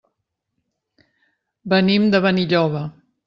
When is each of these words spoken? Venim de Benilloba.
Venim 1.75 2.09
de 2.15 2.25
Benilloba. 2.27 2.83